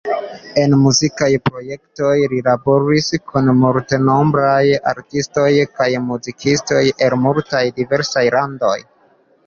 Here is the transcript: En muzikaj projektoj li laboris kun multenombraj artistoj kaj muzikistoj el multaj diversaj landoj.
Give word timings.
En 0.59 0.71
muzikaj 0.83 1.27
projektoj 1.49 2.13
li 2.31 2.39
laboris 2.47 3.11
kun 3.33 3.53
multenombraj 3.59 4.65
artistoj 4.95 5.47
kaj 5.79 5.91
muzikistoj 6.11 6.85
el 7.09 7.19
multaj 7.29 7.67
diversaj 7.81 8.31
landoj. 8.41 8.79